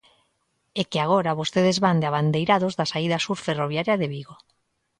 É 0.81 0.83
que 0.91 0.99
agora 1.01 1.37
vostedes 1.39 1.77
van 1.85 1.97
de 2.01 2.07
abandeirados 2.09 2.73
da 2.79 2.89
saída 2.93 3.17
sur 3.25 3.37
ferroviaria 3.47 3.95
de 4.01 4.07
Vigo. 4.13 4.35